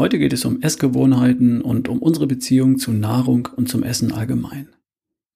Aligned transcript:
Heute 0.00 0.18
geht 0.18 0.32
es 0.32 0.46
um 0.46 0.62
Essgewohnheiten 0.62 1.60
und 1.60 1.86
um 1.86 1.98
unsere 1.98 2.26
Beziehung 2.26 2.78
zu 2.78 2.90
Nahrung 2.90 3.50
und 3.54 3.68
zum 3.68 3.82
Essen 3.82 4.12
allgemein. 4.12 4.70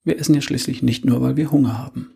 Wir 0.04 0.18
essen 0.18 0.34
ja 0.34 0.40
schließlich 0.40 0.82
nicht 0.82 1.04
nur, 1.04 1.20
weil 1.20 1.36
wir 1.36 1.50
Hunger 1.50 1.76
haben. 1.76 2.14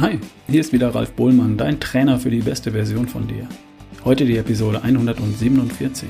Hi, 0.00 0.18
hier 0.48 0.60
ist 0.60 0.72
wieder 0.72 0.92
Ralf 0.92 1.12
Bohlmann, 1.12 1.56
dein 1.56 1.78
Trainer 1.78 2.18
für 2.18 2.30
die 2.30 2.42
beste 2.42 2.72
Version 2.72 3.06
von 3.06 3.28
dir. 3.28 3.48
Heute 4.04 4.24
die 4.24 4.36
Episode 4.36 4.82
147. 4.82 6.08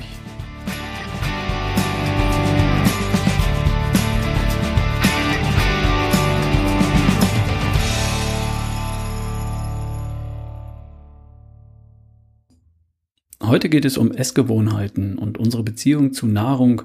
Heute 13.47 13.69
geht 13.69 13.85
es 13.85 13.99
um 13.99 14.11
Essgewohnheiten 14.11 15.19
und 15.19 15.37
unsere 15.37 15.63
Beziehung 15.63 16.15
zu 16.15 16.27
Nahrung 16.27 16.83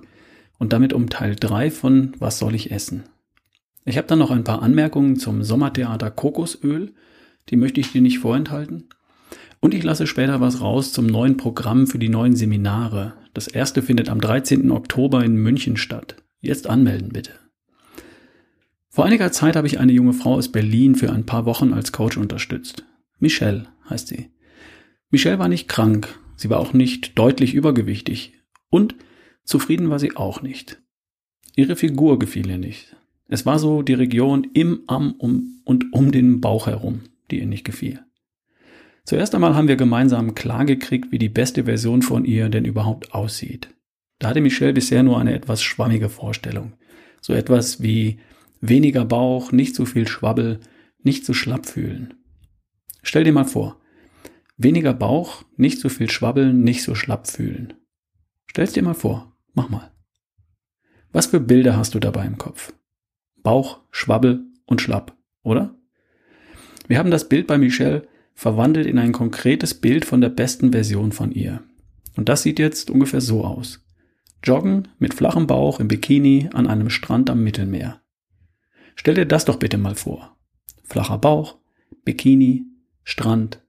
und 0.57 0.73
damit 0.73 0.91
um 0.91 1.09
Teil 1.09 1.37
3 1.37 1.71
von 1.71 2.11
Was 2.19 2.37
soll 2.37 2.53
ich 2.53 2.71
essen? 2.71 3.03
Ich 3.85 3.97
habe 3.97 4.07
dann 4.07 4.19
noch 4.19 4.29
ein 4.29 4.43
paar 4.43 4.61
Anmerkungen 4.61 5.15
zum 5.15 5.41
Sommertheater 5.41 6.11
Kokosöl, 6.11 6.93
die 7.49 7.55
möchte 7.55 7.79
ich 7.79 7.93
dir 7.93 8.01
nicht 8.01 8.19
vorenthalten. 8.19 8.89
Und 9.61 9.73
ich 9.73 9.83
lasse 9.83 10.05
später 10.05 10.41
was 10.41 10.59
raus 10.59 10.91
zum 10.91 11.05
neuen 11.05 11.37
Programm 11.37 11.87
für 11.87 11.97
die 11.97 12.09
neuen 12.09 12.35
Seminare. 12.35 13.13
Das 13.33 13.47
erste 13.47 13.81
findet 13.81 14.09
am 14.09 14.19
13. 14.19 14.69
Oktober 14.69 15.23
in 15.23 15.35
München 15.35 15.77
statt. 15.77 16.17
Jetzt 16.41 16.67
anmelden 16.67 17.09
bitte. 17.09 17.31
Vor 18.89 19.05
einiger 19.05 19.31
Zeit 19.31 19.55
habe 19.55 19.67
ich 19.67 19.79
eine 19.79 19.93
junge 19.93 20.13
Frau 20.13 20.33
aus 20.33 20.51
Berlin 20.51 20.95
für 20.95 21.11
ein 21.13 21.25
paar 21.25 21.45
Wochen 21.45 21.73
als 21.73 21.93
Coach 21.93 22.17
unterstützt. 22.17 22.83
Michelle 23.17 23.67
heißt 23.89 24.09
sie. 24.09 24.29
Michelle 25.09 25.39
war 25.39 25.47
nicht 25.47 25.69
krank, 25.69 26.19
Sie 26.39 26.49
war 26.49 26.61
auch 26.61 26.71
nicht 26.71 27.19
deutlich 27.19 27.53
übergewichtig. 27.53 28.31
Und 28.69 28.95
zufrieden 29.43 29.89
war 29.89 29.99
sie 29.99 30.15
auch 30.15 30.41
nicht. 30.41 30.81
Ihre 31.57 31.75
Figur 31.75 32.17
gefiel 32.17 32.49
ihr 32.49 32.57
nicht. 32.57 32.95
Es 33.27 33.45
war 33.45 33.59
so 33.59 33.81
die 33.81 33.93
Region 33.93 34.47
im, 34.53 34.83
am 34.87 35.11
um, 35.17 35.61
und 35.65 35.91
um 35.91 36.13
den 36.13 36.39
Bauch 36.39 36.67
herum, 36.67 37.01
die 37.29 37.39
ihr 37.39 37.45
nicht 37.45 37.65
gefiel. 37.65 37.99
Zuerst 39.03 39.35
einmal 39.35 39.53
haben 39.53 39.67
wir 39.67 39.75
gemeinsam 39.75 40.33
klargekriegt, 40.33 41.11
wie 41.11 41.19
die 41.19 41.27
beste 41.27 41.65
Version 41.65 42.01
von 42.03 42.23
ihr 42.23 42.47
denn 42.47 42.63
überhaupt 42.63 43.13
aussieht. 43.13 43.75
Da 44.17 44.29
hatte 44.29 44.39
Michelle 44.39 44.71
bisher 44.71 45.03
nur 45.03 45.19
eine 45.19 45.33
etwas 45.33 45.61
schwammige 45.61 46.07
Vorstellung. 46.07 46.71
So 47.19 47.33
etwas 47.33 47.83
wie 47.83 48.21
weniger 48.61 49.03
Bauch, 49.03 49.51
nicht 49.51 49.75
zu 49.75 49.85
viel 49.85 50.07
Schwabbel, 50.07 50.61
nicht 51.03 51.25
zu 51.25 51.33
schlapp 51.33 51.65
fühlen. 51.65 52.13
Stell 53.03 53.25
dir 53.25 53.33
mal 53.33 53.43
vor, 53.43 53.81
Weniger 54.61 54.93
Bauch, 54.93 55.45
nicht 55.55 55.79
so 55.79 55.87
viel 55.87 56.11
schwabbeln, 56.11 56.63
nicht 56.65 56.83
so 56.83 56.93
schlapp 56.93 57.27
fühlen. 57.27 57.75
Stell's 58.45 58.73
dir 58.73 58.83
mal 58.83 58.93
vor. 58.93 59.37
Mach 59.53 59.69
mal. 59.69 59.89
Was 61.13 61.27
für 61.27 61.39
Bilder 61.39 61.77
hast 61.77 61.95
du 61.95 61.99
dabei 61.99 62.25
im 62.25 62.37
Kopf? 62.37 62.73
Bauch, 63.41 63.79
Schwabbel 63.89 64.43
und 64.65 64.81
Schlapp, 64.81 65.15
oder? 65.43 65.75
Wir 66.89 66.99
haben 66.99 67.09
das 67.09 67.29
Bild 67.29 67.47
bei 67.47 67.57
Michelle 67.57 68.05
verwandelt 68.33 68.85
in 68.85 68.99
ein 68.99 69.13
konkretes 69.13 69.75
Bild 69.75 70.03
von 70.03 70.19
der 70.19 70.27
besten 70.27 70.73
Version 70.73 71.13
von 71.13 71.31
ihr. 71.31 71.63
Und 72.17 72.27
das 72.27 72.43
sieht 72.43 72.59
jetzt 72.59 72.89
ungefähr 72.89 73.21
so 73.21 73.45
aus. 73.45 73.79
Joggen 74.43 74.89
mit 74.99 75.13
flachem 75.13 75.47
Bauch 75.47 75.79
im 75.79 75.87
Bikini 75.87 76.49
an 76.53 76.67
einem 76.67 76.89
Strand 76.89 77.29
am 77.29 77.45
Mittelmeer. 77.45 78.01
Stell 78.95 79.15
dir 79.15 79.25
das 79.25 79.45
doch 79.45 79.55
bitte 79.55 79.77
mal 79.77 79.95
vor. 79.95 80.35
Flacher 80.83 81.17
Bauch, 81.17 81.59
Bikini, 82.03 82.65
Strand, 83.05 83.61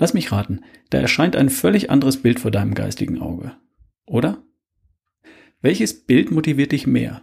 Lass 0.00 0.14
mich 0.14 0.32
raten, 0.32 0.62
da 0.88 0.98
erscheint 0.98 1.36
ein 1.36 1.50
völlig 1.50 1.90
anderes 1.90 2.22
Bild 2.22 2.40
vor 2.40 2.50
deinem 2.50 2.72
geistigen 2.72 3.20
Auge. 3.20 3.52
Oder? 4.06 4.42
Welches 5.60 6.06
Bild 6.06 6.30
motiviert 6.30 6.72
dich 6.72 6.86
mehr? 6.86 7.20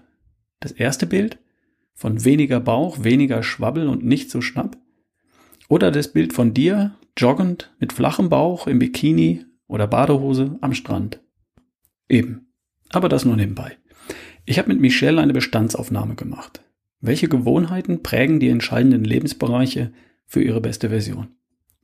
Das 0.60 0.74
erste 0.74 1.08
Bild? 1.08 1.40
Von 1.96 2.24
weniger 2.24 2.60
Bauch, 2.60 3.04
weniger 3.04 3.42
Schwabbel 3.42 3.88
und 3.88 4.06
nicht 4.06 4.30
so 4.30 4.42
schnapp? 4.42 4.78
Oder 5.68 5.90
das 5.90 6.14
Bild 6.14 6.34
von 6.34 6.54
dir, 6.54 6.96
joggend, 7.18 7.74
mit 7.80 7.94
flachem 7.94 8.30
Bauch, 8.30 8.68
im 8.68 8.78
Bikini 8.78 9.44
oder 9.66 9.88
Badehose 9.88 10.60
am 10.62 10.76
Strand? 10.76 11.20
Eben. 12.08 12.54
Aber 12.90 13.10
das 13.10 13.26
nur 13.26 13.38
nebenbei. 13.38 13.76
Ich 14.46 14.60
habe 14.60 14.70
mit 14.70 14.80
Michelle 14.80 15.20
eine 15.20 15.34
Bestandsaufnahme 15.34 16.14
gemacht. 16.14 16.62
Welche 17.02 17.28
Gewohnheiten 17.28 18.04
prägen 18.04 18.40
die 18.40 18.50
entscheidenden 18.50 19.04
Lebensbereiche 19.04 19.92
für 20.28 20.44
ihre 20.44 20.62
beste 20.62 20.90
Version? 20.90 21.37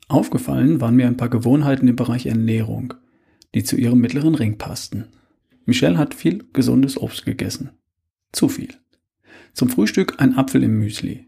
Aufgefallen 0.07 0.81
waren 0.81 0.95
mir 0.95 1.07
ein 1.07 1.17
paar 1.17 1.29
Gewohnheiten 1.29 1.87
im 1.87 1.95
Bereich 1.95 2.25
Ernährung, 2.25 2.93
die 3.55 3.63
zu 3.63 3.75
ihrem 3.75 3.99
mittleren 3.99 4.35
Ring 4.35 4.57
passten. 4.57 5.05
Michelle 5.65 5.97
hat 5.97 6.13
viel 6.13 6.45
gesundes 6.53 6.97
Obst 6.97 7.25
gegessen. 7.25 7.71
Zu 8.31 8.49
viel. 8.49 8.73
Zum 9.53 9.69
Frühstück 9.69 10.19
ein 10.19 10.35
Apfel 10.37 10.63
im 10.63 10.79
Müsli. 10.79 11.27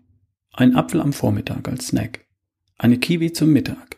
Ein 0.51 0.75
Apfel 0.75 1.01
am 1.01 1.13
Vormittag 1.13 1.67
als 1.67 1.87
Snack. 1.87 2.25
Eine 2.77 2.97
Kiwi 2.97 3.31
zum 3.31 3.53
Mittag. 3.53 3.97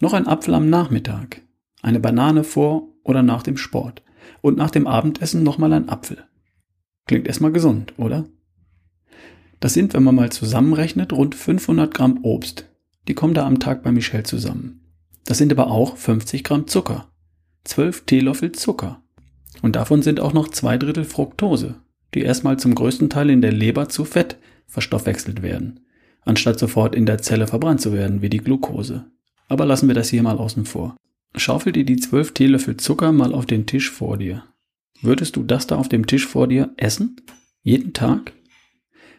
Noch 0.00 0.12
ein 0.12 0.26
Apfel 0.26 0.54
am 0.54 0.70
Nachmittag. 0.70 1.42
Eine 1.82 2.00
Banane 2.00 2.42
vor 2.42 2.88
oder 3.04 3.22
nach 3.22 3.42
dem 3.42 3.56
Sport. 3.56 4.02
Und 4.40 4.56
nach 4.56 4.70
dem 4.70 4.86
Abendessen 4.86 5.42
nochmal 5.42 5.72
ein 5.72 5.88
Apfel. 5.88 6.24
Klingt 7.06 7.26
erstmal 7.26 7.52
gesund, 7.52 7.94
oder? 7.96 8.26
Das 9.60 9.74
sind, 9.74 9.94
wenn 9.94 10.02
man 10.02 10.14
mal 10.14 10.32
zusammenrechnet, 10.32 11.12
rund 11.12 11.34
500 11.34 11.92
Gramm 11.92 12.20
Obst, 12.22 12.69
die 13.08 13.14
kommen 13.14 13.34
da 13.34 13.46
am 13.46 13.58
Tag 13.58 13.82
bei 13.82 13.92
Michelle 13.92 14.24
zusammen. 14.24 14.80
Das 15.24 15.38
sind 15.38 15.52
aber 15.52 15.68
auch 15.70 15.96
50 15.96 16.44
Gramm 16.44 16.66
Zucker. 16.66 17.10
12 17.64 18.04
Teelöffel 18.06 18.52
Zucker. 18.52 19.02
Und 19.62 19.76
davon 19.76 20.02
sind 20.02 20.20
auch 20.20 20.32
noch 20.32 20.48
zwei 20.48 20.78
Drittel 20.78 21.04
Fructose, 21.04 21.76
die 22.14 22.22
erstmal 22.22 22.58
zum 22.58 22.74
größten 22.74 23.10
Teil 23.10 23.30
in 23.30 23.42
der 23.42 23.52
Leber 23.52 23.88
zu 23.88 24.04
Fett 24.04 24.38
verstoffwechselt 24.66 25.42
werden, 25.42 25.80
anstatt 26.22 26.58
sofort 26.58 26.94
in 26.94 27.06
der 27.06 27.18
Zelle 27.18 27.46
verbrannt 27.46 27.80
zu 27.80 27.92
werden 27.92 28.22
wie 28.22 28.30
die 28.30 28.38
Glucose. 28.38 29.06
Aber 29.48 29.66
lassen 29.66 29.88
wir 29.88 29.94
das 29.94 30.08
hier 30.08 30.22
mal 30.22 30.38
außen 30.38 30.64
vor. 30.64 30.96
Schaufel 31.36 31.72
dir 31.72 31.84
die 31.84 31.96
12 31.96 32.32
Teelöffel 32.32 32.76
Zucker 32.76 33.12
mal 33.12 33.34
auf 33.34 33.46
den 33.46 33.66
Tisch 33.66 33.90
vor 33.90 34.16
dir. 34.16 34.44
Würdest 35.02 35.36
du 35.36 35.42
das 35.42 35.66
da 35.66 35.76
auf 35.76 35.88
dem 35.88 36.06
Tisch 36.06 36.26
vor 36.26 36.46
dir 36.46 36.72
essen? 36.76 37.16
Jeden 37.62 37.92
Tag? 37.92 38.32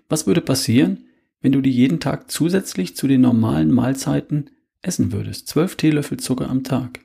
Was 0.09 0.28
würde 0.28 0.42
passieren, 0.42 1.06
wenn 1.41 1.52
du 1.52 1.62
die 1.62 1.72
jeden 1.72 2.00
Tag 2.00 2.31
zusätzlich 2.31 2.96
zu 2.96 3.07
den 3.07 3.22
normalen 3.22 3.72
Mahlzeiten 3.72 4.52
essen 4.81 5.12
würdest. 5.12 5.47
Zwölf 5.47 5.75
Teelöffel 5.75 6.18
Zucker 6.18 6.50
am 6.50 6.63
Tag. 6.63 7.02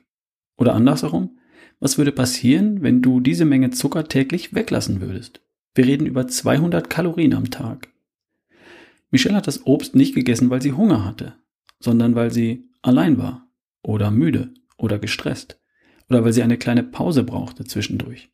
Oder 0.57 0.73
andersherum, 0.75 1.37
was 1.79 1.97
würde 1.97 2.11
passieren, 2.11 2.81
wenn 2.81 3.01
du 3.01 3.19
diese 3.19 3.45
Menge 3.45 3.71
Zucker 3.71 4.07
täglich 4.07 4.53
weglassen 4.53 5.01
würdest? 5.01 5.41
Wir 5.75 5.85
reden 5.85 6.07
über 6.07 6.27
200 6.27 6.89
Kalorien 6.89 7.33
am 7.33 7.51
Tag. 7.51 7.89
Michelle 9.11 9.35
hat 9.35 9.47
das 9.47 9.65
Obst 9.65 9.95
nicht 9.95 10.15
gegessen, 10.15 10.49
weil 10.49 10.61
sie 10.61 10.73
Hunger 10.73 11.05
hatte, 11.05 11.35
sondern 11.79 12.15
weil 12.15 12.31
sie 12.31 12.69
allein 12.81 13.17
war 13.17 13.47
oder 13.83 14.11
müde 14.11 14.53
oder 14.77 14.99
gestresst 14.99 15.59
oder 16.09 16.23
weil 16.23 16.33
sie 16.33 16.43
eine 16.43 16.57
kleine 16.57 16.83
Pause 16.83 17.23
brauchte 17.23 17.63
zwischendurch. 17.63 18.29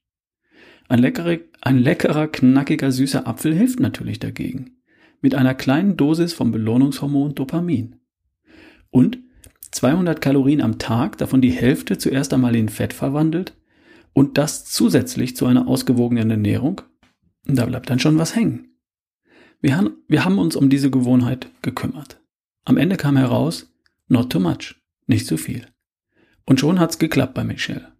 Ein, 0.87 0.99
leckere, 0.99 1.39
ein 1.61 1.79
leckerer, 1.79 2.27
knackiger, 2.27 2.91
süßer 2.91 3.27
Apfel 3.27 3.53
hilft 3.53 3.79
natürlich 3.79 4.19
dagegen 4.19 4.77
mit 5.23 5.33
einer 5.35 5.55
kleinen 5.55 5.95
Dosis 5.95 6.33
vom 6.33 6.51
Belohnungshormon 6.51 7.33
Dopamin. 7.33 7.95
Und 8.91 9.19
200 9.71 10.21
Kalorien 10.21 10.61
am 10.61 10.77
Tag, 10.77 11.17
davon 11.17 11.41
die 11.41 11.49
Hälfte 11.49 11.97
zuerst 11.97 12.33
einmal 12.33 12.55
in 12.55 12.69
Fett 12.69 12.93
verwandelt 12.93 13.55
und 14.11 14.37
das 14.37 14.65
zusätzlich 14.65 15.35
zu 15.35 15.47
einer 15.47 15.67
ausgewogenen 15.67 16.29
Ernährung, 16.29 16.81
da 17.45 17.65
bleibt 17.65 17.89
dann 17.89 17.99
schon 17.99 18.19
was 18.19 18.35
hängen. 18.35 18.75
Wir 19.61 19.77
haben, 19.77 19.93
wir 20.09 20.25
haben 20.25 20.37
uns 20.39 20.57
um 20.57 20.69
diese 20.69 20.91
Gewohnheit 20.91 21.47
gekümmert. 21.61 22.21
Am 22.65 22.75
Ende 22.75 22.97
kam 22.97 23.15
heraus, 23.15 23.73
not 24.09 24.29
too 24.29 24.41
much, 24.41 24.75
nicht 25.07 25.25
zu 25.25 25.37
viel. 25.37 25.65
Und 26.45 26.59
schon 26.59 26.81
hat's 26.81 26.99
geklappt 26.99 27.33
bei 27.33 27.45
Michelle. 27.45 27.93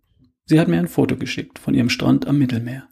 Sie 0.45 0.59
hat 0.59 0.67
mir 0.67 0.77
ein 0.77 0.89
Foto 0.89 1.15
geschickt 1.15 1.57
von 1.57 1.73
ihrem 1.73 1.89
Strand 1.89 2.27
am 2.27 2.37
Mittelmeer. 2.37 2.89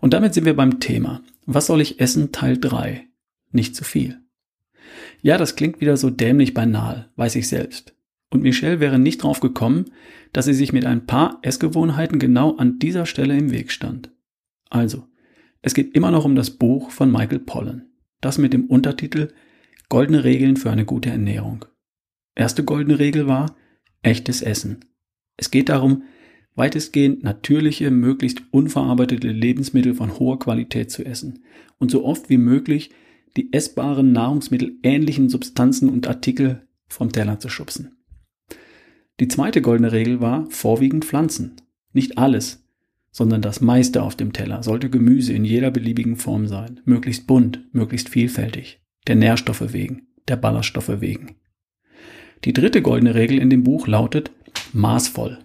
Und 0.00 0.14
damit 0.14 0.34
sind 0.34 0.46
wir 0.46 0.56
beim 0.56 0.80
Thema. 0.80 1.22
Was 1.46 1.66
soll 1.66 1.80
ich 1.80 2.00
essen? 2.00 2.32
Teil 2.32 2.58
3 2.58 3.09
nicht 3.52 3.76
zu 3.76 3.84
viel. 3.84 4.20
Ja, 5.22 5.38
das 5.38 5.56
klingt 5.56 5.80
wieder 5.80 5.96
so 5.96 6.10
dämlich 6.10 6.54
banal, 6.54 7.10
weiß 7.16 7.36
ich 7.36 7.48
selbst. 7.48 7.94
Und 8.30 8.42
Michelle 8.42 8.80
wäre 8.80 8.98
nicht 8.98 9.22
drauf 9.22 9.40
gekommen, 9.40 9.86
dass 10.32 10.44
sie 10.44 10.54
sich 10.54 10.72
mit 10.72 10.86
ein 10.86 11.06
paar 11.06 11.38
Essgewohnheiten 11.42 12.18
genau 12.18 12.56
an 12.56 12.78
dieser 12.78 13.06
Stelle 13.06 13.36
im 13.36 13.50
Weg 13.50 13.72
stand. 13.72 14.12
Also, 14.68 15.06
es 15.62 15.74
geht 15.74 15.94
immer 15.94 16.10
noch 16.10 16.24
um 16.24 16.36
das 16.36 16.50
Buch 16.50 16.90
von 16.90 17.10
Michael 17.10 17.40
Pollan. 17.40 17.86
Das 18.20 18.38
mit 18.38 18.52
dem 18.52 18.66
Untertitel 18.66 19.32
Goldene 19.88 20.22
Regeln 20.22 20.56
für 20.56 20.70
eine 20.70 20.84
gute 20.84 21.10
Ernährung. 21.10 21.64
Erste 22.36 22.64
goldene 22.64 22.98
Regel 22.98 23.26
war 23.26 23.56
echtes 24.02 24.40
Essen. 24.40 24.84
Es 25.36 25.50
geht 25.50 25.68
darum, 25.68 26.04
weitestgehend 26.54 27.24
natürliche, 27.24 27.90
möglichst 27.90 28.42
unverarbeitete 28.52 29.28
Lebensmittel 29.28 29.94
von 29.94 30.18
hoher 30.18 30.38
Qualität 30.38 30.90
zu 30.90 31.04
essen 31.04 31.44
und 31.78 31.90
so 31.90 32.04
oft 32.04 32.30
wie 32.30 32.38
möglich 32.38 32.90
die 33.36 33.52
essbaren 33.52 34.12
Nahrungsmittel 34.12 34.76
ähnlichen 34.82 35.28
Substanzen 35.28 35.88
und 35.88 36.06
Artikel 36.06 36.66
vom 36.88 37.12
Teller 37.12 37.38
zu 37.38 37.48
schubsen. 37.48 37.96
Die 39.20 39.28
zweite 39.28 39.60
goldene 39.60 39.92
Regel 39.92 40.20
war 40.20 40.46
vorwiegend 40.50 41.04
Pflanzen. 41.04 41.56
Nicht 41.92 42.18
alles, 42.18 42.64
sondern 43.10 43.42
das 43.42 43.60
meiste 43.60 44.02
auf 44.02 44.16
dem 44.16 44.32
Teller 44.32 44.62
sollte 44.62 44.88
Gemüse 44.88 45.32
in 45.32 45.44
jeder 45.44 45.70
beliebigen 45.70 46.16
Form 46.16 46.46
sein, 46.46 46.80
möglichst 46.84 47.26
bunt, 47.26 47.62
möglichst 47.72 48.08
vielfältig, 48.08 48.80
der 49.06 49.16
Nährstoffe 49.16 49.72
wegen, 49.72 50.08
der 50.28 50.36
Ballaststoffe 50.36 51.00
wegen. 51.00 51.36
Die 52.44 52.52
dritte 52.52 52.80
goldene 52.80 53.14
Regel 53.14 53.38
in 53.38 53.50
dem 53.50 53.64
Buch 53.64 53.86
lautet 53.86 54.30
maßvoll 54.72 55.38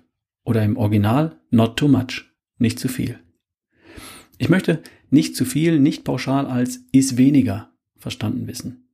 oder 0.46 0.64
im 0.64 0.78
Original 0.78 1.40
not 1.50 1.78
too 1.78 1.88
much, 1.88 2.26
nicht 2.58 2.80
zu 2.80 2.88
viel. 2.88 3.20
Ich 4.38 4.50
möchte 4.50 4.82
nicht 5.10 5.36
zu 5.36 5.46
viel, 5.46 5.80
nicht 5.80 6.04
pauschal 6.04 6.46
als 6.46 6.86
is 6.92 7.18
weniger 7.18 7.75
verstanden 8.06 8.46
wissen. 8.46 8.88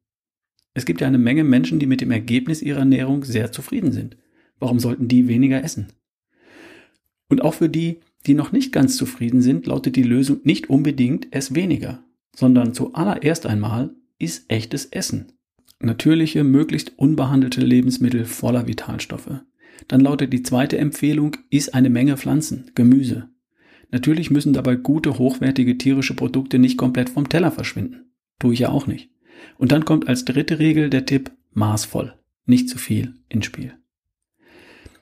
Es 0.74 0.86
gibt 0.86 1.02
ja 1.02 1.08
eine 1.08 1.18
Menge 1.18 1.44
Menschen, 1.44 1.80
die 1.80 1.86
mit 1.86 2.00
dem 2.00 2.12
Ergebnis 2.12 2.62
ihrer 2.62 2.80
Ernährung 2.80 3.25
sehr 3.25 3.52
zufrieden 3.52 3.92
sind. 3.92 4.16
Warum 4.58 4.80
sollten 4.80 5.10
die 5.10 5.28
weniger 5.28 5.62
essen? 5.62 5.88
Und 7.28 7.42
auch 7.42 7.56
für 7.56 7.68
die, 7.68 8.00
die 8.25 8.36
noch 8.36 8.54
nicht 8.54 8.72
ganz 8.72 8.96
zufrieden 8.96 9.42
sind, 9.42 9.66
lautet 9.66 9.98
die 9.98 10.04
Lösung 10.04 10.40
nicht 10.46 10.69
unbedingt 10.69 11.28
es 11.31 11.54
weniger, 11.54 12.06
sondern 12.34 12.74
zuallererst 12.74 13.46
einmal 13.48 13.94
ist 14.18 14.50
echtes 14.50 14.86
Essen. 14.86 15.34
Natürliche, 15.81 16.46
möglichst 16.46 16.98
unbehandelte 16.98 17.60
Lebensmittel 17.60 18.24
voller 18.24 18.66
Vitalstoffe. 18.66 19.42
Dann 19.90 20.00
lautet 20.00 20.31
die 20.31 20.44
zweite 20.44 20.78
Empfehlung, 20.78 21.36
ist 21.50 21.74
eine 21.74 21.90
Menge 21.90 22.16
Pflanzen, 22.16 22.72
Gemüse. 22.75 23.28
Natürlich 23.90 24.31
müssen 24.31 24.54
dabei 24.54 24.78
gute, 24.78 25.18
hochwertige 25.18 25.78
tierische 25.78 26.16
Produkte 26.16 26.60
nicht 26.60 26.78
komplett 26.78 27.10
vom 27.10 27.28
Teller 27.28 27.52
verschwinden. 27.52 28.11
Tue 28.42 28.56
ich 28.56 28.60
ja 28.62 28.70
auch 28.70 28.88
nicht. 28.88 29.12
Und 29.60 29.72
dann 29.72 29.86
kommt 29.86 30.08
als 30.08 30.26
dritte 30.26 30.58
Regel 30.58 30.90
der 30.90 31.06
Tipp 31.06 31.30
maßvoll, 31.54 32.16
nicht 32.48 32.70
zu 32.70 32.80
viel 32.80 33.14
ins 33.30 33.46
Spiel. 33.46 33.74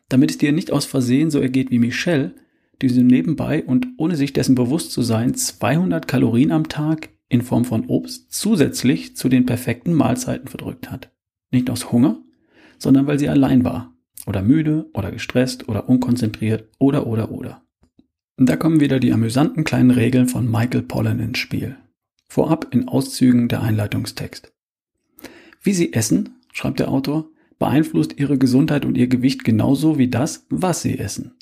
Damit 0.09 0.31
es 0.31 0.37
dir 0.37 0.51
nicht 0.51 0.71
aus 0.71 0.85
Versehen 0.85 1.31
so 1.31 1.39
ergeht 1.39 1.71
wie 1.71 1.79
Michelle, 1.79 2.35
die 2.81 2.89
so 2.89 3.01
nebenbei 3.01 3.63
und 3.63 3.87
ohne 3.97 4.17
sich 4.17 4.33
dessen 4.33 4.55
bewusst 4.55 4.91
zu 4.91 5.01
sein 5.03 5.35
200 5.35 6.05
Kalorien 6.05 6.51
am 6.51 6.67
Tag 6.67 7.11
in 7.29 7.41
Form 7.41 7.63
von 7.63 7.85
Obst 7.85 8.33
zusätzlich 8.33 9.15
zu 9.15 9.29
den 9.29 9.45
perfekten 9.45 9.93
Mahlzeiten 9.93 10.49
verdrückt 10.49 10.91
hat. 10.91 11.09
Nicht 11.49 11.69
aus 11.69 11.93
Hunger, 11.93 12.21
sondern 12.77 13.07
weil 13.07 13.19
sie 13.19 13.29
allein 13.29 13.63
war 13.63 13.93
oder 14.27 14.41
müde 14.41 14.89
oder 14.93 15.11
gestresst 15.11 15.69
oder 15.69 15.87
unkonzentriert 15.87 16.67
oder 16.77 17.07
oder 17.07 17.31
oder. 17.31 17.63
Und 18.37 18.49
da 18.49 18.57
kommen 18.57 18.81
wieder 18.81 18.99
die 18.99 19.13
amüsanten 19.13 19.63
kleinen 19.63 19.91
Regeln 19.91 20.27
von 20.27 20.51
Michael 20.51 20.81
Pollan 20.81 21.21
ins 21.21 21.37
Spiel. 21.37 21.77
Vorab 22.31 22.67
in 22.71 22.87
Auszügen 22.87 23.47
der 23.47 23.63
Einleitungstext. 23.63 24.53
Wie 25.63 25.73
sie 25.73 25.93
essen, 25.93 26.35
schreibt 26.53 26.79
der 26.79 26.89
Autor, 26.89 27.29
beeinflusst 27.57 28.19
ihre 28.19 28.37
Gesundheit 28.37 28.85
und 28.85 28.97
ihr 28.97 29.07
Gewicht 29.07 29.43
genauso 29.43 29.97
wie 29.97 30.09
das, 30.09 30.45
was 30.49 30.83
sie 30.83 30.99
essen. 30.99 31.33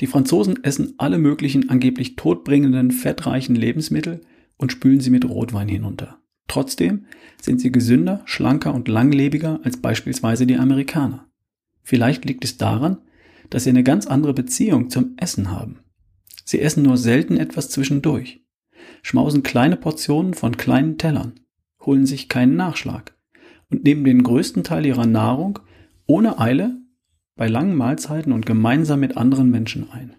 Die 0.00 0.06
Franzosen 0.06 0.64
essen 0.64 0.94
alle 0.96 1.18
möglichen 1.18 1.68
angeblich 1.68 2.16
todbringenden, 2.16 2.90
fettreichen 2.90 3.54
Lebensmittel 3.54 4.22
und 4.56 4.72
spülen 4.72 5.00
sie 5.00 5.10
mit 5.10 5.28
Rotwein 5.28 5.68
hinunter. 5.68 6.18
Trotzdem 6.48 7.04
sind 7.40 7.60
sie 7.60 7.70
gesünder, 7.70 8.22
schlanker 8.24 8.74
und 8.74 8.88
langlebiger 8.88 9.60
als 9.64 9.76
beispielsweise 9.76 10.46
die 10.46 10.56
Amerikaner. 10.56 11.28
Vielleicht 11.82 12.24
liegt 12.24 12.44
es 12.44 12.56
daran, 12.56 12.98
dass 13.50 13.64
sie 13.64 13.70
eine 13.70 13.84
ganz 13.84 14.06
andere 14.06 14.32
Beziehung 14.32 14.88
zum 14.88 15.14
Essen 15.18 15.50
haben. 15.50 15.80
Sie 16.44 16.60
essen 16.60 16.82
nur 16.82 16.96
selten 16.96 17.36
etwas 17.36 17.68
zwischendurch, 17.68 18.45
schmausen 19.02 19.42
kleine 19.42 19.76
Portionen 19.76 20.34
von 20.34 20.56
kleinen 20.56 20.98
Tellern, 20.98 21.34
holen 21.80 22.06
sich 22.06 22.28
keinen 22.28 22.56
Nachschlag 22.56 23.14
und 23.70 23.84
nehmen 23.84 24.04
den 24.04 24.22
größten 24.22 24.64
Teil 24.64 24.86
ihrer 24.86 25.06
Nahrung 25.06 25.58
ohne 26.06 26.38
Eile 26.38 26.76
bei 27.36 27.48
langen 27.48 27.76
Mahlzeiten 27.76 28.32
und 28.32 28.46
gemeinsam 28.46 29.00
mit 29.00 29.16
anderen 29.16 29.50
Menschen 29.50 29.90
ein. 29.90 30.14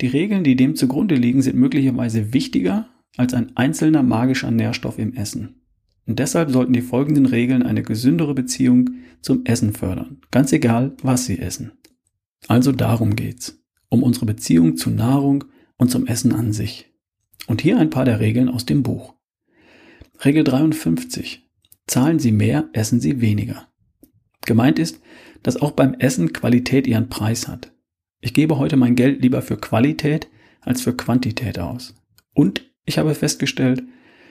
Die 0.00 0.08
Regeln, 0.08 0.44
die 0.44 0.56
dem 0.56 0.76
zugrunde 0.76 1.14
liegen, 1.14 1.42
sind 1.42 1.56
möglicherweise 1.56 2.34
wichtiger 2.34 2.88
als 3.16 3.32
ein 3.32 3.56
einzelner 3.56 4.02
magischer 4.02 4.50
Nährstoff 4.50 4.98
im 4.98 5.14
Essen. 5.14 5.62
Und 6.06 6.18
deshalb 6.18 6.50
sollten 6.50 6.72
die 6.72 6.82
folgenden 6.82 7.26
Regeln 7.26 7.62
eine 7.62 7.82
gesündere 7.82 8.34
Beziehung 8.34 8.90
zum 9.22 9.44
Essen 9.44 9.72
fördern, 9.72 10.20
ganz 10.30 10.52
egal, 10.52 10.94
was 11.02 11.24
sie 11.24 11.38
essen. 11.38 11.72
Also 12.46 12.72
darum 12.72 13.16
geht's, 13.16 13.60
um 13.88 14.02
unsere 14.02 14.26
Beziehung 14.26 14.76
zu 14.76 14.90
Nahrung 14.90 15.44
und 15.78 15.90
zum 15.90 16.06
Essen 16.06 16.32
an 16.32 16.52
sich. 16.52 16.92
Und 17.46 17.60
hier 17.60 17.78
ein 17.78 17.90
paar 17.90 18.04
der 18.04 18.20
Regeln 18.20 18.48
aus 18.48 18.66
dem 18.66 18.82
Buch. 18.82 19.14
Regel 20.24 20.44
53. 20.44 21.46
Zahlen 21.86 22.18
Sie 22.18 22.32
mehr, 22.32 22.68
essen 22.72 23.00
Sie 23.00 23.20
weniger. 23.20 23.68
Gemeint 24.44 24.78
ist, 24.78 25.00
dass 25.42 25.60
auch 25.60 25.72
beim 25.72 25.94
Essen 25.94 26.32
Qualität 26.32 26.86
ihren 26.86 27.08
Preis 27.08 27.46
hat. 27.48 27.72
Ich 28.20 28.34
gebe 28.34 28.58
heute 28.58 28.76
mein 28.76 28.96
Geld 28.96 29.22
lieber 29.22 29.42
für 29.42 29.56
Qualität 29.56 30.28
als 30.60 30.82
für 30.82 30.96
Quantität 30.96 31.58
aus. 31.58 31.94
Und 32.34 32.72
ich 32.84 32.98
habe 32.98 33.14
festgestellt, 33.14 33.82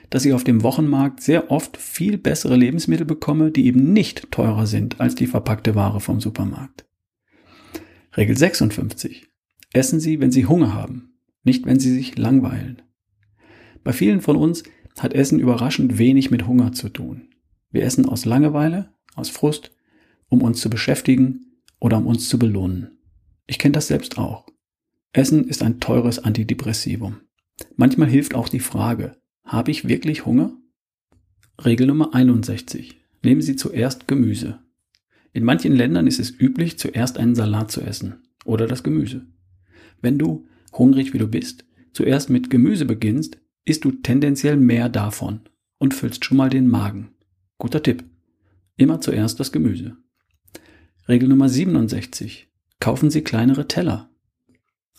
dass 0.09 0.25
ich 0.25 0.33
auf 0.33 0.43
dem 0.43 0.63
Wochenmarkt 0.63 1.21
sehr 1.21 1.51
oft 1.51 1.77
viel 1.77 2.17
bessere 2.17 2.55
Lebensmittel 2.55 3.05
bekomme, 3.05 3.51
die 3.51 3.65
eben 3.65 3.93
nicht 3.93 4.31
teurer 4.31 4.67
sind 4.67 4.99
als 4.99 5.15
die 5.15 5.27
verpackte 5.27 5.75
Ware 5.75 5.99
vom 5.99 6.19
Supermarkt. 6.19 6.85
Regel 8.15 8.37
56. 8.37 9.27
Essen 9.73 9.99
Sie, 9.99 10.19
wenn 10.19 10.31
Sie 10.31 10.45
Hunger 10.45 10.73
haben, 10.73 11.19
nicht 11.43 11.65
wenn 11.65 11.79
Sie 11.79 11.91
sich 11.91 12.17
langweilen. 12.17 12.81
Bei 13.85 13.93
vielen 13.93 14.19
von 14.19 14.35
uns 14.35 14.63
hat 14.97 15.13
Essen 15.13 15.39
überraschend 15.39 15.99
wenig 15.99 16.31
mit 16.31 16.47
Hunger 16.47 16.73
zu 16.73 16.89
tun. 16.89 17.29
Wir 17.71 17.83
essen 17.83 18.07
aus 18.07 18.25
Langeweile, 18.25 18.89
aus 19.13 19.29
Frust, 19.29 19.71
um 20.27 20.41
uns 20.41 20.59
zu 20.59 20.71
beschäftigen 20.71 21.61
oder 21.79 21.97
um 21.99 22.07
uns 22.07 22.27
zu 22.27 22.39
belohnen. 22.39 22.97
Ich 23.45 23.59
kenne 23.59 23.73
das 23.73 23.87
selbst 23.87 24.17
auch. 24.17 24.47
Essen 25.13 25.47
ist 25.47 25.61
ein 25.61 25.79
teures 25.79 26.17
Antidepressivum. 26.17 27.17
Manchmal 27.75 28.09
hilft 28.09 28.33
auch 28.33 28.49
die 28.49 28.59
Frage, 28.59 29.17
habe 29.43 29.69
ich 29.69 29.87
wirklich 29.87 30.25
Hunger? 30.25 30.57
Regel 31.63 31.85
Nummer 31.85 32.15
61. 32.15 32.97
Nehmen 33.21 33.43
Sie 33.43 33.55
zuerst 33.55 34.07
Gemüse. 34.07 34.59
In 35.31 35.43
manchen 35.43 35.73
Ländern 35.73 36.07
ist 36.07 36.19
es 36.19 36.31
üblich, 36.31 36.79
zuerst 36.79 37.19
einen 37.19 37.35
Salat 37.35 37.69
zu 37.71 37.81
essen 37.81 38.23
oder 38.45 38.65
das 38.65 38.81
Gemüse. 38.81 39.27
Wenn 40.01 40.17
du, 40.17 40.47
hungrig 40.73 41.13
wie 41.13 41.19
du 41.19 41.27
bist, 41.27 41.65
zuerst 41.93 42.31
mit 42.31 42.49
Gemüse 42.49 42.85
beginnst, 42.85 43.37
isst 43.65 43.83
du 43.83 43.91
tendenziell 43.91 44.57
mehr 44.57 44.89
davon 44.89 45.41
und 45.77 45.93
füllst 45.93 46.23
schon 46.23 46.37
mal 46.37 46.49
den 46.49 46.67
Magen. 46.67 47.09
Guter 47.57 47.83
Tipp. 47.83 48.03
Immer 48.77 49.01
zuerst 49.01 49.39
das 49.39 49.51
Gemüse. 49.51 49.97
Regel 51.07 51.29
Nummer 51.29 51.49
67. 51.49 52.47
Kaufen 52.79 53.09
Sie 53.09 53.21
kleinere 53.21 53.67
Teller. 53.67 54.09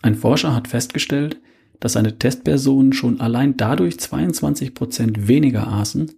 Ein 0.02 0.14
Forscher 0.14 0.54
hat 0.54 0.68
festgestellt, 0.68 1.40
dass 1.80 1.92
seine 1.92 2.18
Testpersonen 2.18 2.92
schon 2.92 3.20
allein 3.20 3.56
dadurch 3.56 3.98
22 3.98 4.74
Prozent 4.74 5.28
weniger 5.28 5.68
aßen, 5.68 6.12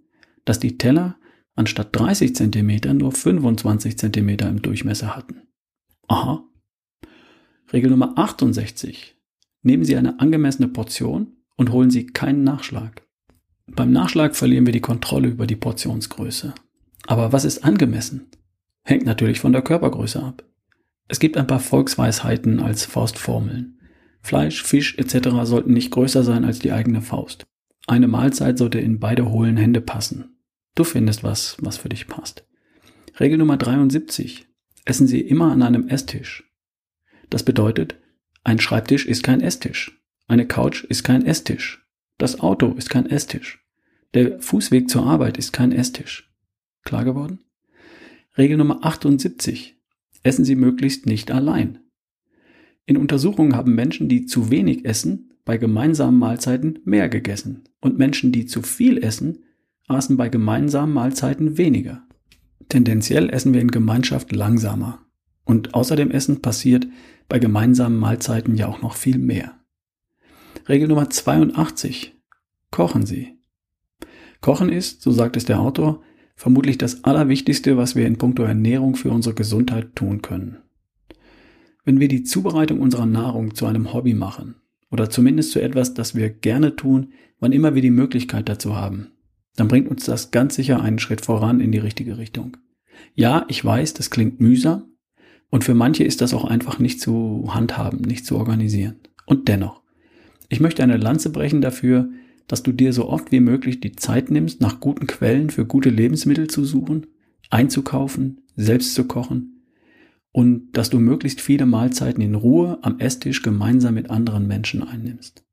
dass 0.45 0.59
die 0.59 0.77
Teller 0.77 1.17
anstatt 1.55 1.95
30 1.95 2.35
cm 2.35 2.97
nur 2.97 3.11
25 3.11 3.97
cm 3.97 4.29
im 4.29 4.61
Durchmesser 4.61 5.15
hatten. 5.15 5.41
Aha. 6.07 6.45
Regel 7.73 7.91
Nummer 7.91 8.17
68. 8.17 9.17
Nehmen 9.61 9.83
Sie 9.83 9.95
eine 9.95 10.19
angemessene 10.19 10.69
Portion 10.69 11.38
und 11.59 11.73
holen 11.73 11.91
Sie 11.91 12.07
keinen 12.07 12.45
Nachschlag. 12.45 13.05
Beim 13.67 13.91
Nachschlag 13.91 14.33
verlieren 14.37 14.65
wir 14.65 14.71
die 14.71 14.79
Kontrolle 14.79 15.27
über 15.27 15.45
die 15.45 15.57
Portionsgröße. 15.57 16.55
Aber 17.05 17.33
was 17.33 17.43
ist 17.43 17.65
angemessen? 17.65 18.27
Hängt 18.83 19.05
natürlich 19.05 19.41
von 19.41 19.51
der 19.51 19.61
Körpergröße 19.61 20.23
ab. 20.23 20.45
Es 21.09 21.19
gibt 21.19 21.35
ein 21.35 21.47
paar 21.47 21.59
Volksweisheiten 21.59 22.61
als 22.61 22.85
Faustformeln. 22.85 23.77
Fleisch, 24.21 24.63
Fisch 24.63 24.97
etc. 24.97 25.31
sollten 25.43 25.73
nicht 25.73 25.91
größer 25.91 26.23
sein 26.23 26.45
als 26.45 26.59
die 26.59 26.71
eigene 26.71 27.01
Faust. 27.01 27.45
Eine 27.87 28.07
Mahlzeit 28.07 28.57
sollte 28.57 28.79
in 28.79 29.01
beide 29.01 29.29
hohlen 29.29 29.57
Hände 29.57 29.81
passen. 29.81 30.37
Du 30.75 30.85
findest 30.85 31.23
was, 31.23 31.57
was 31.59 31.75
für 31.75 31.89
dich 31.89 32.07
passt. 32.07 32.47
Regel 33.19 33.37
Nummer 33.37 33.57
73. 33.57 34.47
Essen 34.85 35.07
Sie 35.07 35.19
immer 35.19 35.51
an 35.51 35.61
einem 35.63 35.89
Esstisch. 35.89 36.49
Das 37.29 37.43
bedeutet, 37.43 37.97
ein 38.45 38.59
Schreibtisch 38.59 39.05
ist 39.05 39.23
kein 39.23 39.41
Esstisch. 39.41 39.99
Eine 40.29 40.45
Couch 40.45 40.83
ist 40.83 41.03
kein 41.03 41.25
Esstisch. 41.25 41.83
Das 42.19 42.39
Auto 42.39 42.73
ist 42.73 42.91
kein 42.91 43.07
Esstisch. 43.07 43.65
Der 44.13 44.39
Fußweg 44.39 44.87
zur 44.87 45.03
Arbeit 45.03 45.39
ist 45.39 45.53
kein 45.53 45.71
Esstisch. 45.71 46.31
Klar 46.83 47.03
geworden? 47.03 47.39
Regel 48.37 48.57
Nummer 48.57 48.85
78. 48.85 49.81
Essen 50.21 50.45
Sie 50.45 50.53
möglichst 50.53 51.07
nicht 51.07 51.31
allein. 51.31 51.79
In 52.85 52.95
Untersuchungen 52.95 53.55
haben 53.55 53.73
Menschen, 53.73 54.07
die 54.07 54.27
zu 54.27 54.51
wenig 54.51 54.85
essen, 54.85 55.33
bei 55.45 55.57
gemeinsamen 55.57 56.19
Mahlzeiten 56.19 56.77
mehr 56.85 57.09
gegessen 57.09 57.63
und 57.81 57.97
Menschen, 57.97 58.31
die 58.31 58.45
zu 58.45 58.61
viel 58.61 58.99
essen, 58.99 59.45
aßen 59.87 60.15
bei 60.15 60.29
gemeinsamen 60.29 60.93
Mahlzeiten 60.93 61.57
weniger. 61.57 62.03
Tendenziell 62.67 63.31
essen 63.31 63.55
wir 63.55 63.61
in 63.61 63.71
Gemeinschaft 63.71 64.31
langsamer. 64.31 65.07
Und 65.43 65.73
außer 65.73 65.95
dem 65.95 66.11
Essen 66.11 66.43
passiert 66.43 66.85
bei 67.27 67.39
gemeinsamen 67.39 67.97
Mahlzeiten 67.97 68.55
ja 68.55 68.67
auch 68.67 68.83
noch 68.83 68.95
viel 68.95 69.17
mehr. 69.17 69.58
Regel 70.67 70.87
Nummer 70.87 71.09
82. 71.09 72.15
Kochen 72.71 73.05
Sie. 73.05 73.39
Kochen 74.41 74.69
ist, 74.69 75.01
so 75.01 75.11
sagt 75.11 75.37
es 75.37 75.45
der 75.45 75.59
Autor, 75.59 76.01
vermutlich 76.35 76.77
das 76.77 77.03
Allerwichtigste, 77.03 77.77
was 77.77 77.95
wir 77.95 78.07
in 78.07 78.17
puncto 78.17 78.43
Ernährung 78.43 78.95
für 78.95 79.11
unsere 79.11 79.35
Gesundheit 79.35 79.95
tun 79.95 80.21
können. 80.21 80.57
Wenn 81.83 81.99
wir 81.99 82.07
die 82.07 82.23
Zubereitung 82.23 82.79
unserer 82.79 83.05
Nahrung 83.05 83.55
zu 83.55 83.65
einem 83.65 83.93
Hobby 83.93 84.13
machen 84.13 84.55
oder 84.91 85.09
zumindest 85.09 85.51
zu 85.51 85.61
etwas, 85.61 85.93
das 85.93 86.15
wir 86.15 86.29
gerne 86.29 86.75
tun, 86.75 87.13
wann 87.39 87.51
immer 87.51 87.75
wir 87.75 87.81
die 87.81 87.89
Möglichkeit 87.89 88.47
dazu 88.47 88.75
haben, 88.75 89.11
dann 89.55 89.67
bringt 89.67 89.89
uns 89.89 90.05
das 90.05 90.31
ganz 90.31 90.55
sicher 90.55 90.81
einen 90.81 90.99
Schritt 90.99 91.21
voran 91.21 91.59
in 91.59 91.71
die 91.71 91.79
richtige 91.79 92.17
Richtung. 92.17 92.57
Ja, 93.15 93.45
ich 93.47 93.63
weiß, 93.63 93.93
das 93.93 94.09
klingt 94.09 94.39
mühsam 94.39 94.83
und 95.49 95.63
für 95.63 95.73
manche 95.73 96.03
ist 96.03 96.21
das 96.21 96.33
auch 96.33 96.45
einfach 96.45 96.79
nicht 96.79 97.01
zu 97.01 97.49
handhaben, 97.53 98.01
nicht 98.01 98.25
zu 98.25 98.37
organisieren. 98.37 98.97
Und 99.25 99.47
dennoch, 99.47 99.81
ich 100.49 100.59
möchte 100.59 100.83
eine 100.83 100.97
Lanze 100.97 101.31
brechen 101.31 101.61
dafür, 101.61 102.09
dass 102.47 102.63
du 102.63 102.71
dir 102.71 102.91
so 102.93 103.07
oft 103.07 103.31
wie 103.31 103.39
möglich 103.39 103.79
die 103.79 103.93
Zeit 103.93 104.31
nimmst, 104.31 104.59
nach 104.59 104.79
guten 104.79 105.07
Quellen 105.07 105.51
für 105.51 105.65
gute 105.65 105.89
Lebensmittel 105.89 106.47
zu 106.47 106.65
suchen, 106.65 107.07
einzukaufen, 107.49 108.41
selbst 108.55 108.95
zu 108.95 109.05
kochen 109.05 109.59
und 110.31 110.71
dass 110.73 110.89
du 110.89 110.99
möglichst 110.99 111.41
viele 111.41 111.65
Mahlzeiten 111.65 112.21
in 112.21 112.35
Ruhe 112.35 112.79
am 112.81 112.99
Esstisch 112.99 113.41
gemeinsam 113.41 113.93
mit 113.95 114.09
anderen 114.09 114.47
Menschen 114.47 114.83
einnimmst. 114.83 115.43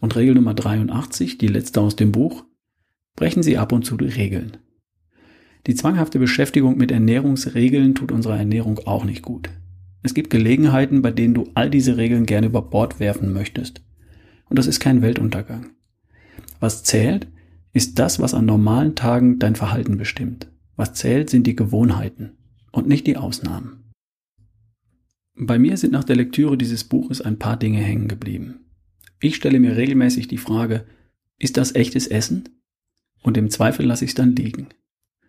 Und 0.00 0.16
Regel 0.16 0.34
Nummer 0.34 0.54
83, 0.54 1.38
die 1.38 1.48
letzte 1.48 1.80
aus 1.80 1.96
dem 1.96 2.12
Buch, 2.12 2.44
brechen 3.16 3.42
Sie 3.42 3.56
ab 3.56 3.72
und 3.72 3.84
zu 3.84 3.96
die 3.96 4.06
Regeln. 4.06 4.56
Die 5.66 5.74
zwanghafte 5.74 6.18
Beschäftigung 6.18 6.76
mit 6.76 6.90
Ernährungsregeln 6.90 7.94
tut 7.94 8.12
unserer 8.12 8.36
Ernährung 8.36 8.80
auch 8.86 9.04
nicht 9.04 9.22
gut. 9.22 9.48
Es 10.02 10.12
gibt 10.12 10.28
Gelegenheiten, 10.28 11.00
bei 11.00 11.10
denen 11.10 11.32
du 11.32 11.48
all 11.54 11.70
diese 11.70 11.96
Regeln 11.96 12.26
gerne 12.26 12.48
über 12.48 12.60
Bord 12.60 13.00
werfen 13.00 13.32
möchtest. 13.32 13.82
Und 14.48 14.58
das 14.58 14.66
ist 14.66 14.80
kein 14.80 15.02
Weltuntergang. 15.02 15.70
Was 16.60 16.84
zählt, 16.84 17.28
ist 17.72 17.98
das, 17.98 18.20
was 18.20 18.34
an 18.34 18.46
normalen 18.46 18.94
Tagen 18.94 19.38
dein 19.38 19.56
Verhalten 19.56 19.98
bestimmt. 19.98 20.48
Was 20.76 20.94
zählt, 20.94 21.30
sind 21.30 21.46
die 21.46 21.56
Gewohnheiten 21.56 22.36
und 22.72 22.88
nicht 22.88 23.06
die 23.06 23.16
Ausnahmen. 23.16 23.92
Bei 25.36 25.58
mir 25.58 25.76
sind 25.76 25.92
nach 25.92 26.04
der 26.04 26.16
Lektüre 26.16 26.56
dieses 26.56 26.84
Buches 26.84 27.20
ein 27.20 27.38
paar 27.38 27.56
Dinge 27.56 27.80
hängen 27.80 28.06
geblieben. 28.06 28.60
Ich 29.20 29.36
stelle 29.36 29.58
mir 29.58 29.76
regelmäßig 29.76 30.28
die 30.28 30.38
Frage, 30.38 30.86
ist 31.38 31.56
das 31.56 31.74
echtes 31.74 32.06
Essen? 32.06 32.48
Und 33.22 33.36
im 33.36 33.50
Zweifel 33.50 33.86
lasse 33.86 34.04
ich 34.04 34.12
es 34.12 34.14
dann 34.14 34.36
liegen. 34.36 34.68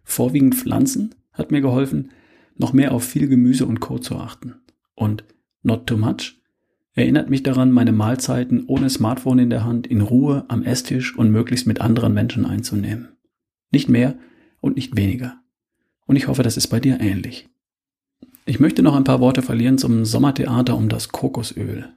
Vorwiegend 0.04 0.56
Pflanzen 0.56 1.16
hat 1.32 1.52
mir 1.52 1.62
geholfen, 1.62 2.12
noch 2.58 2.74
mehr 2.74 2.92
auf 2.92 3.04
viel 3.04 3.28
Gemüse 3.28 3.66
und 3.66 3.80
Co. 3.80 3.98
zu 3.98 4.18
achten. 4.18 4.56
Und 4.94 5.24
not 5.64 5.88
too 5.88 5.98
much 5.98 6.36
erinnert 6.96 7.30
mich 7.30 7.44
daran, 7.44 7.72
meine 7.72 7.92
Mahlzeiten 7.92 8.66
ohne 8.68 8.90
Smartphone 8.90 9.40
in 9.40 9.50
der 9.50 9.64
Hand 9.64 9.86
in 9.88 10.02
Ruhe 10.02 10.46
am 10.48 10.64
Esstisch 10.64 11.16
und 11.16 11.32
möglichst 11.32 11.68
mit 11.68 11.82
anderen 11.82 12.14
Menschen 12.14 12.46
einzunehmen. 12.46 13.10
Nicht 13.72 13.90
mehr 13.90 14.16
und 14.62 14.78
nicht 14.78 14.96
weniger. 14.96 15.42
Und 16.08 16.16
ich 16.16 16.28
hoffe, 16.28 16.44
das 16.44 16.58
ist 16.58 16.68
bei 16.68 16.80
dir 16.80 17.00
ähnlich. 17.02 17.50
Ich 18.46 18.60
möchte 18.60 18.84
noch 18.84 18.96
ein 18.96 19.04
paar 19.04 19.20
Worte 19.20 19.42
verlieren 19.42 19.78
zum 19.78 20.06
Sommertheater 20.06 20.78
um 20.78 20.88
das 20.88 21.10
Kokosöl. 21.10 21.90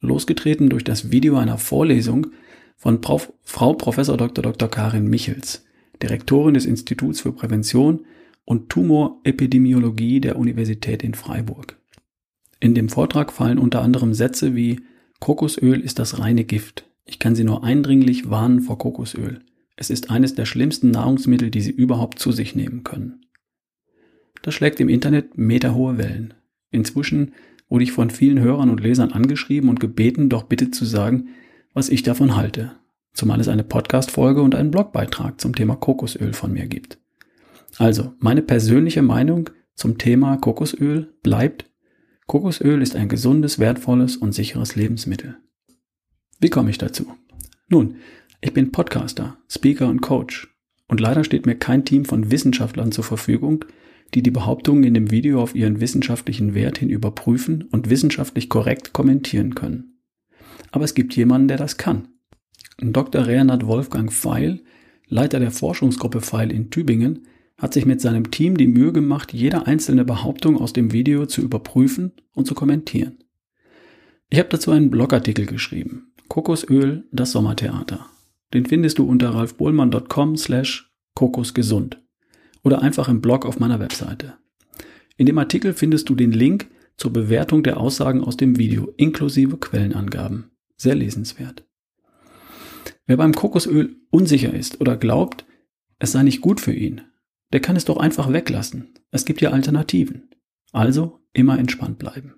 Losgetreten 0.00 0.68
durch 0.68 0.84
das 0.84 1.10
Video 1.10 1.36
einer 1.36 1.56
Vorlesung 1.56 2.26
von 2.76 3.00
Prof. 3.00 3.32
Frau 3.42 3.72
Prof. 3.74 3.96
Dr. 3.96 4.42
Dr. 4.42 4.68
Karin 4.68 5.08
Michels, 5.08 5.64
Direktorin 6.02 6.54
des 6.54 6.66
Instituts 6.66 7.20
für 7.20 7.32
Prävention 7.32 8.04
und 8.44 8.68
Tumorepidemiologie 8.68 10.20
der 10.20 10.36
Universität 10.36 11.02
in 11.02 11.14
Freiburg. 11.14 11.78
In 12.64 12.74
dem 12.74 12.88
Vortrag 12.88 13.30
fallen 13.30 13.58
unter 13.58 13.82
anderem 13.82 14.14
Sätze 14.14 14.54
wie 14.54 14.80
Kokosöl 15.20 15.80
ist 15.80 15.98
das 15.98 16.18
reine 16.18 16.44
Gift. 16.44 16.88
Ich 17.04 17.18
kann 17.18 17.34
Sie 17.34 17.44
nur 17.44 17.62
eindringlich 17.62 18.30
warnen 18.30 18.62
vor 18.62 18.78
Kokosöl. 18.78 19.40
Es 19.76 19.90
ist 19.90 20.10
eines 20.10 20.34
der 20.34 20.46
schlimmsten 20.46 20.90
Nahrungsmittel, 20.90 21.50
die 21.50 21.60
Sie 21.60 21.72
überhaupt 21.72 22.18
zu 22.18 22.32
sich 22.32 22.54
nehmen 22.54 22.82
können. 22.82 23.26
Das 24.40 24.54
schlägt 24.54 24.80
im 24.80 24.88
Internet 24.88 25.36
meterhohe 25.36 25.98
Wellen. 25.98 26.32
Inzwischen 26.70 27.34
wurde 27.68 27.84
ich 27.84 27.92
von 27.92 28.08
vielen 28.08 28.40
Hörern 28.40 28.70
und 28.70 28.80
Lesern 28.80 29.12
angeschrieben 29.12 29.68
und 29.68 29.78
gebeten, 29.78 30.30
doch 30.30 30.44
bitte 30.44 30.70
zu 30.70 30.86
sagen, 30.86 31.28
was 31.74 31.90
ich 31.90 32.02
davon 32.02 32.34
halte. 32.34 32.72
Zumal 33.12 33.40
es 33.40 33.48
eine 33.48 33.64
Podcast-Folge 33.64 34.40
und 34.40 34.54
einen 34.54 34.70
Blogbeitrag 34.70 35.38
zum 35.38 35.54
Thema 35.54 35.76
Kokosöl 35.76 36.32
von 36.32 36.54
mir 36.54 36.66
gibt. 36.66 36.96
Also, 37.76 38.14
meine 38.20 38.40
persönliche 38.40 39.02
Meinung 39.02 39.50
zum 39.74 39.98
Thema 39.98 40.38
Kokosöl 40.38 41.12
bleibt, 41.22 41.66
Kokosöl 42.26 42.80
ist 42.80 42.96
ein 42.96 43.08
gesundes, 43.08 43.58
wertvolles 43.58 44.16
und 44.16 44.32
sicheres 44.32 44.76
Lebensmittel. 44.76 45.36
Wie 46.40 46.48
komme 46.48 46.70
ich 46.70 46.78
dazu? 46.78 47.06
Nun, 47.68 47.96
ich 48.40 48.54
bin 48.54 48.72
Podcaster, 48.72 49.36
Speaker 49.48 49.88
und 49.88 50.00
Coach 50.00 50.48
und 50.88 51.00
leider 51.00 51.24
steht 51.24 51.46
mir 51.46 51.54
kein 51.54 51.84
Team 51.84 52.04
von 52.04 52.30
Wissenschaftlern 52.30 52.92
zur 52.92 53.04
Verfügung, 53.04 53.64
die 54.14 54.22
die 54.22 54.30
Behauptungen 54.30 54.84
in 54.84 54.94
dem 54.94 55.10
Video 55.10 55.42
auf 55.42 55.54
ihren 55.54 55.80
wissenschaftlichen 55.80 56.54
Wert 56.54 56.78
hin 56.78 56.88
überprüfen 56.88 57.64
und 57.64 57.90
wissenschaftlich 57.90 58.48
korrekt 58.48 58.92
kommentieren 58.92 59.54
können. 59.54 60.00
Aber 60.70 60.84
es 60.84 60.94
gibt 60.94 61.14
jemanden, 61.16 61.48
der 61.48 61.58
das 61.58 61.76
kann. 61.76 62.08
Dr. 62.78 63.26
Reinhard 63.26 63.66
Wolfgang 63.66 64.12
Feil, 64.12 64.62
Leiter 65.08 65.40
der 65.40 65.50
Forschungsgruppe 65.50 66.20
Feil 66.20 66.50
in 66.50 66.70
Tübingen, 66.70 67.26
hat 67.64 67.72
sich 67.72 67.86
mit 67.86 68.02
seinem 68.02 68.30
Team 68.30 68.58
die 68.58 68.66
Mühe 68.66 68.92
gemacht, 68.92 69.32
jede 69.32 69.66
einzelne 69.66 70.04
Behauptung 70.04 70.60
aus 70.60 70.74
dem 70.74 70.92
Video 70.92 71.24
zu 71.24 71.40
überprüfen 71.40 72.12
und 72.34 72.46
zu 72.46 72.54
kommentieren. 72.54 73.24
Ich 74.28 74.38
habe 74.38 74.50
dazu 74.50 74.70
einen 74.70 74.90
Blogartikel 74.90 75.46
geschrieben. 75.46 76.12
Kokosöl, 76.28 77.08
das 77.10 77.32
Sommertheater. 77.32 78.04
Den 78.52 78.66
findest 78.66 78.98
du 78.98 79.08
unter 79.08 79.30
ralfbohlmann.com 79.30 80.36
slash 80.36 80.92
kokosgesund 81.14 82.02
oder 82.64 82.82
einfach 82.82 83.08
im 83.08 83.22
Blog 83.22 83.46
auf 83.46 83.58
meiner 83.58 83.80
Webseite. 83.80 84.34
In 85.16 85.24
dem 85.24 85.38
Artikel 85.38 85.72
findest 85.72 86.10
du 86.10 86.14
den 86.14 86.32
Link 86.32 86.66
zur 86.98 87.14
Bewertung 87.14 87.62
der 87.62 87.80
Aussagen 87.80 88.22
aus 88.22 88.36
dem 88.36 88.58
Video 88.58 88.92
inklusive 88.98 89.56
Quellenangaben. 89.56 90.50
Sehr 90.76 90.96
lesenswert. 90.96 91.64
Wer 93.06 93.16
beim 93.16 93.32
Kokosöl 93.32 93.96
unsicher 94.10 94.52
ist 94.52 94.82
oder 94.82 94.98
glaubt, 94.98 95.46
es 95.98 96.12
sei 96.12 96.24
nicht 96.24 96.42
gut 96.42 96.60
für 96.60 96.74
ihn, 96.74 97.00
der 97.54 97.60
kann 97.60 97.76
es 97.76 97.84
doch 97.84 97.98
einfach 97.98 98.32
weglassen. 98.32 98.88
Es 99.12 99.24
gibt 99.24 99.40
ja 99.40 99.50
Alternativen. 99.50 100.28
Also 100.72 101.20
immer 101.32 101.56
entspannt 101.56 102.00
bleiben. 102.00 102.34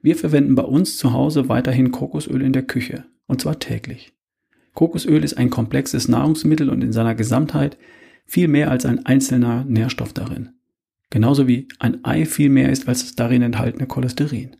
Wir 0.00 0.14
verwenden 0.14 0.54
bei 0.54 0.62
uns 0.62 0.96
zu 0.96 1.12
Hause 1.12 1.48
weiterhin 1.48 1.90
Kokosöl 1.90 2.42
in 2.42 2.52
der 2.52 2.62
Küche, 2.62 3.04
und 3.26 3.40
zwar 3.40 3.58
täglich. 3.58 4.12
Kokosöl 4.74 5.24
ist 5.24 5.36
ein 5.36 5.50
komplexes 5.50 6.06
Nahrungsmittel 6.06 6.70
und 6.70 6.84
in 6.84 6.92
seiner 6.92 7.16
Gesamtheit 7.16 7.78
viel 8.26 8.46
mehr 8.46 8.70
als 8.70 8.86
ein 8.86 9.04
einzelner 9.04 9.64
Nährstoff 9.64 10.12
darin. 10.12 10.50
Genauso 11.10 11.48
wie 11.48 11.66
ein 11.80 12.04
Ei 12.04 12.24
viel 12.24 12.48
mehr 12.48 12.70
ist 12.70 12.86
als 12.86 13.00
das 13.00 13.16
darin 13.16 13.42
enthaltene 13.42 13.88
Cholesterin. 13.88 14.54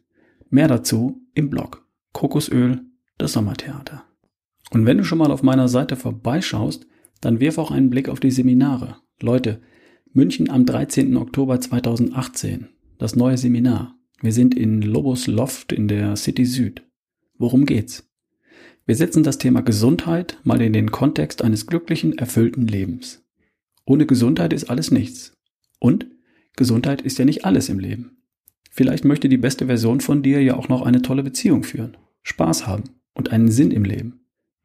Mehr 0.50 0.66
dazu 0.66 1.23
im 1.35 1.50
Blog 1.50 1.87
Kokosöl, 2.12 2.80
das 3.16 3.32
Sommertheater. 3.32 4.02
Und 4.73 4.87
wenn 4.87 4.99
du 4.99 5.04
schon 5.04 5.18
mal 5.18 5.30
auf 5.30 5.44
meiner 5.44 5.68
Seite 5.68 5.94
vorbeischaust, 5.94 6.85
dann 7.20 7.38
wirf 7.38 7.58
auch 7.58 7.70
einen 7.70 7.90
Blick 7.90 8.08
auf 8.08 8.18
die 8.18 8.32
Seminare. 8.32 8.97
Leute, 9.21 9.61
München 10.13 10.49
am 10.49 10.65
13. 10.65 11.17
Oktober 11.17 11.61
2018. 11.61 12.69
Das 12.99 13.17
neue 13.17 13.37
Seminar. 13.37 13.97
Wir 14.21 14.33
sind 14.33 14.57
in 14.57 14.81
Lobos 14.81 15.27
Loft 15.27 15.73
in 15.73 15.89
der 15.89 16.15
City 16.15 16.45
Süd. 16.45 16.85
Worum 17.37 17.67
geht's? 17.67 18.09
Wir 18.87 18.95
setzen 18.95 19.25
das 19.25 19.39
Thema 19.39 19.63
Gesundheit 19.63 20.39
mal 20.45 20.63
in 20.63 20.73
den 20.73 20.93
Kontext 20.93 21.43
eines 21.43 21.67
glücklichen, 21.67 22.17
erfüllten 22.17 22.69
Lebens. 22.69 23.25
Ohne 23.85 24.07
Gesundheit 24.07 24.53
ist 24.53 24.71
alles 24.71 24.93
nichts. 24.93 25.33
Und 25.81 26.07
Gesundheit 26.55 27.03
ist 27.03 27.19
ja 27.19 27.25
nicht 27.25 27.45
alles 27.45 27.69
im 27.69 27.81
Leben. 27.81 28.19
Vielleicht 28.71 29.05
möchte 29.05 29.29
die 29.29 29.37
beste 29.37 29.67
Version 29.67 30.01
von 30.01 30.23
dir 30.23 30.41
ja 30.45 30.57
auch 30.57 30.69
noch 30.69 30.83
eine 30.83 31.03
tolle 31.03 31.25
Beziehung 31.25 31.65
führen, 31.65 31.97
Spaß 32.23 32.69
haben 32.69 32.85
und 33.15 33.33
einen 33.33 33.51
Sinn 33.51 33.73
im 33.73 33.85
Leben. 33.85 34.21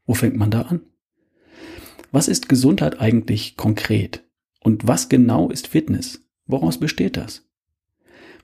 Wo 0.06 0.14
fängt 0.14 0.36
man 0.36 0.52
da 0.52 0.62
an? 0.62 0.82
Was 2.12 2.28
ist 2.28 2.50
Gesundheit 2.50 3.00
eigentlich 3.00 3.58
konkret? 3.58 4.24
Und 4.64 4.88
was 4.88 5.10
genau 5.10 5.50
ist 5.50 5.68
Fitness? 5.68 6.22
Woraus 6.46 6.80
besteht 6.80 7.18
das? 7.18 7.46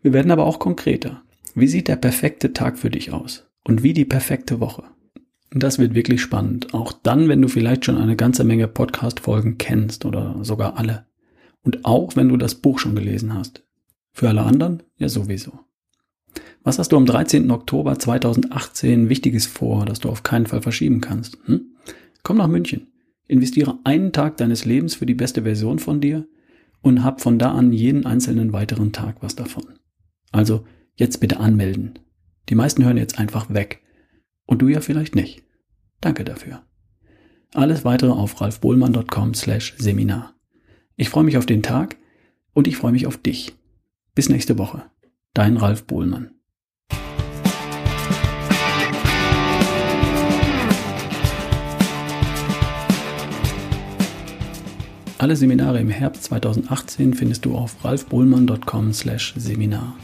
Wir 0.01 0.13
werden 0.13 0.31
aber 0.31 0.45
auch 0.45 0.59
konkreter. 0.59 1.23
Wie 1.55 1.67
sieht 1.67 1.87
der 1.87 1.95
perfekte 1.95 2.53
Tag 2.53 2.77
für 2.77 2.89
dich 2.89 3.11
aus? 3.11 3.47
Und 3.63 3.83
wie 3.83 3.93
die 3.93 4.05
perfekte 4.05 4.59
Woche? 4.59 4.83
Das 5.51 5.79
wird 5.79 5.95
wirklich 5.95 6.21
spannend. 6.21 6.73
Auch 6.73 6.93
dann, 6.93 7.27
wenn 7.27 7.41
du 7.41 7.47
vielleicht 7.47 7.85
schon 7.85 7.97
eine 7.97 8.15
ganze 8.15 8.43
Menge 8.43 8.67
Podcast-Folgen 8.67 9.57
kennst 9.57 10.05
oder 10.05 10.37
sogar 10.43 10.77
alle. 10.77 11.07
Und 11.63 11.85
auch, 11.85 12.15
wenn 12.15 12.29
du 12.29 12.37
das 12.37 12.55
Buch 12.55 12.79
schon 12.79 12.95
gelesen 12.95 13.33
hast. 13.33 13.63
Für 14.13 14.29
alle 14.29 14.43
anderen 14.43 14.83
ja 14.97 15.09
sowieso. 15.09 15.59
Was 16.63 16.77
hast 16.77 16.91
du 16.91 16.97
am 16.97 17.05
13. 17.05 17.49
Oktober 17.51 17.97
2018 17.97 19.09
Wichtiges 19.09 19.47
vor, 19.47 19.85
das 19.85 19.99
du 19.99 20.09
auf 20.09 20.23
keinen 20.23 20.45
Fall 20.45 20.61
verschieben 20.61 21.01
kannst? 21.01 21.37
Hm? 21.45 21.75
Komm 22.21 22.37
nach 22.37 22.47
München. 22.47 22.87
Investiere 23.29 23.77
einen 23.83 24.11
Tag 24.11 24.37
deines 24.37 24.65
Lebens 24.65 24.95
für 24.95 25.05
die 25.05 25.13
beste 25.13 25.43
Version 25.43 25.77
von 25.77 26.01
dir 26.01 26.27
und 26.81 27.03
hab 27.03 27.21
von 27.21 27.37
da 27.37 27.51
an 27.51 27.71
jeden 27.71 28.07
einzelnen 28.07 28.53
weiteren 28.53 28.91
Tag 28.91 29.21
was 29.21 29.35
davon. 29.35 29.65
Also 30.31 30.65
jetzt 30.95 31.19
bitte 31.19 31.39
anmelden. 31.39 31.99
Die 32.49 32.55
meisten 32.55 32.83
hören 32.83 32.97
jetzt 32.97 33.19
einfach 33.19 33.53
weg. 33.53 33.83
Und 34.47 34.63
du 34.63 34.67
ja 34.67 34.81
vielleicht 34.81 35.15
nicht. 35.15 35.43
Danke 36.01 36.25
dafür. 36.25 36.63
Alles 37.53 37.85
weitere 37.85 38.11
auf 38.11 38.41
ralfbohlmann.com 38.41 39.35
slash 39.35 39.75
Seminar. 39.77 40.33
Ich 40.95 41.09
freue 41.09 41.23
mich 41.23 41.37
auf 41.37 41.45
den 41.45 41.61
Tag 41.61 41.97
und 42.53 42.67
ich 42.67 42.77
freue 42.77 42.91
mich 42.91 43.05
auf 43.05 43.17
dich. 43.17 43.53
Bis 44.15 44.27
nächste 44.27 44.57
Woche. 44.57 44.85
Dein 45.35 45.57
Ralf 45.57 45.85
Bohlmann. 45.85 46.38
Alle 55.19 55.35
Seminare 55.35 55.81
im 55.81 55.89
Herbst 55.89 56.23
2018 56.23 57.13
findest 57.13 57.43
du 57.43 57.53
auf 57.53 57.83
ralfbohlmann.com 57.83 58.93
slash 58.93 59.33
Seminar. 59.35 59.97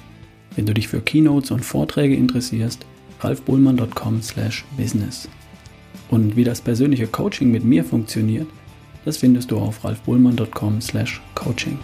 Wenn 0.57 0.65
du 0.65 0.73
dich 0.73 0.89
für 0.89 0.99
Keynotes 0.99 1.51
und 1.51 1.63
Vorträge 1.63 2.15
interessierst, 2.15 2.85
ralfbohlmann.com 3.21 4.21
slash 4.21 4.65
business. 4.75 5.29
Und 6.09 6.35
wie 6.35 6.43
das 6.43 6.59
persönliche 6.59 7.07
Coaching 7.07 7.49
mit 7.49 7.63
mir 7.63 7.85
funktioniert, 7.85 8.47
das 9.05 9.15
findest 9.15 9.51
du 9.51 9.57
auf 9.57 9.85
ralfbohlmann.com 9.85 10.81
slash 10.81 11.21
coaching. 11.33 11.79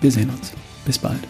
Wir 0.00 0.12
sehen 0.12 0.30
uns. 0.30 0.52
Bis 0.86 0.96
bald. 0.96 1.26